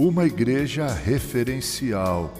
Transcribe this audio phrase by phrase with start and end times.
[0.00, 2.32] Uma igreja referencial.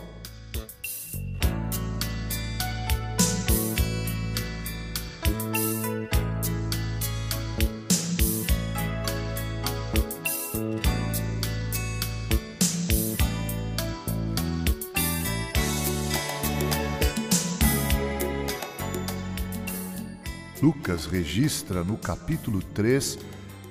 [20.62, 23.18] Lucas registra no capítulo 3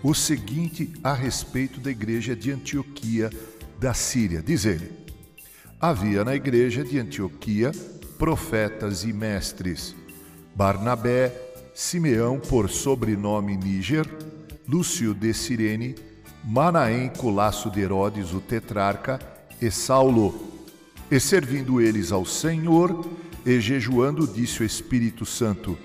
[0.04, 3.30] o seguinte a respeito da igreja de Antioquia
[3.80, 4.42] da Síria.
[4.42, 4.92] Diz ele:
[5.80, 7.72] Havia na igreja de Antioquia
[8.18, 9.96] profetas e mestres:
[10.56, 11.32] Barnabé,
[11.74, 14.08] Simeão, por sobrenome Níger,
[14.68, 15.96] Lúcio de Cirene,
[16.44, 19.20] Manaém, colasso de Herodes, o tetrarca,
[19.62, 20.34] e Saulo.
[21.10, 23.06] E servindo eles ao Senhor,
[23.46, 25.78] e jejuando, disse o Espírito Santo: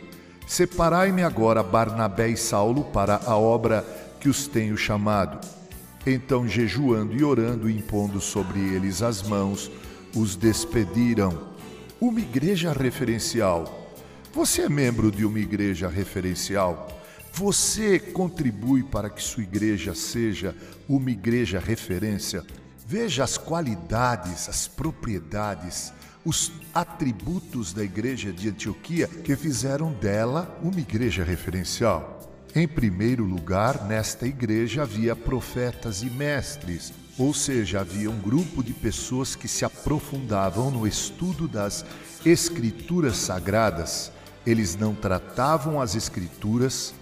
[0.46, 3.84] Separai-me agora Barnabé e Saulo para a obra
[4.20, 5.61] que os tenho chamado.
[6.06, 9.70] Então, jejuando e orando, impondo sobre eles as mãos,
[10.14, 11.52] os despediram.
[12.00, 13.94] Uma igreja referencial.
[14.34, 17.00] Você é membro de uma igreja referencial?
[17.34, 20.54] Você contribui para que sua igreja seja
[20.88, 22.44] uma igreja referência?
[22.84, 25.92] Veja as qualidades, as propriedades,
[26.24, 32.31] os atributos da igreja de Antioquia que fizeram dela uma igreja referencial.
[32.54, 38.74] Em primeiro lugar, nesta igreja havia profetas e mestres, ou seja, havia um grupo de
[38.74, 41.82] pessoas que se aprofundavam no estudo das
[42.26, 44.12] escrituras sagradas.
[44.44, 46.92] Eles não tratavam as escrituras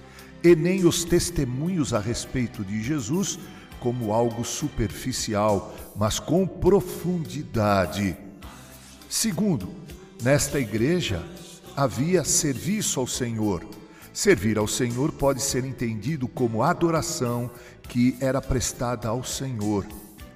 [0.40, 3.36] e nem os testemunhos a respeito de Jesus
[3.80, 8.16] como algo superficial, mas com profundidade.
[9.08, 9.68] Segundo,
[10.22, 11.24] nesta igreja
[11.74, 13.79] havia serviço ao Senhor.
[14.12, 17.50] Servir ao Senhor pode ser entendido como adoração
[17.82, 19.86] que era prestada ao Senhor.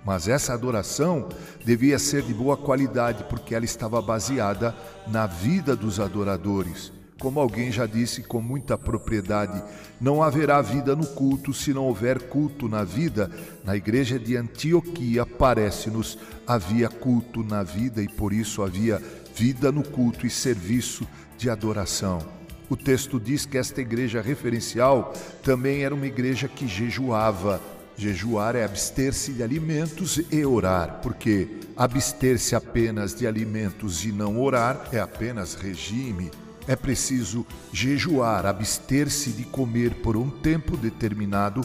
[0.04, 1.28] Mas essa adoração
[1.64, 4.74] devia ser de boa qualidade, porque ela estava baseada
[5.06, 6.92] na vida dos adoradores.
[7.18, 9.62] Como alguém já disse com muita propriedade,
[10.00, 13.30] não haverá vida no culto se não houver culto na vida.
[13.64, 19.00] Na igreja de Antioquia, parece-nos, havia culto na vida e por isso havia
[19.34, 21.06] vida no culto e serviço
[21.38, 22.43] de adoração.
[22.68, 27.60] O texto diz que esta igreja referencial também era uma igreja que jejuava.
[27.96, 34.88] Jejuar é abster-se de alimentos e orar, porque abster-se apenas de alimentos e não orar
[34.90, 36.30] é apenas regime
[36.66, 41.60] é preciso jejuar, abster-se de comer por um tempo determinado,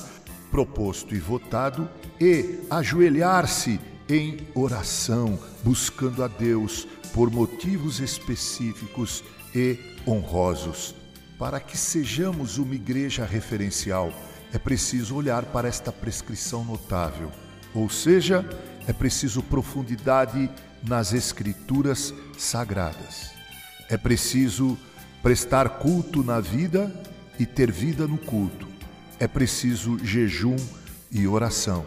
[0.52, 1.90] proposto e votado,
[2.20, 3.80] e ajoelhar-se
[4.10, 9.78] em oração, buscando a Deus por motivos específicos e
[10.08, 10.96] honrosos.
[11.38, 14.12] Para que sejamos uma igreja referencial,
[14.54, 17.32] é preciso olhar para esta prescrição notável,
[17.74, 18.48] ou seja,
[18.88, 20.50] é preciso profundidade
[20.84, 23.32] nas escrituras sagradas.
[23.90, 24.78] É preciso
[25.22, 26.92] prestar culto na vida
[27.38, 28.68] e ter vida no culto.
[29.20, 30.56] É preciso jejum
[31.12, 31.86] e oração.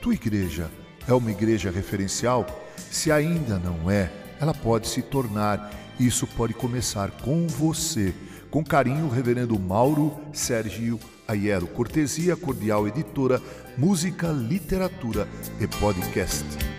[0.00, 0.70] Tua igreja
[1.06, 2.46] é uma igreja referencial?
[2.90, 5.72] Se ainda não é, ela pode se tornar.
[5.98, 8.14] Isso pode começar com você.
[8.50, 11.66] Com carinho, Reverendo Mauro Sérgio Aiero.
[11.66, 13.42] Cortesia Cordial Editora,
[13.76, 15.28] Música, Literatura
[15.60, 16.77] e Podcast.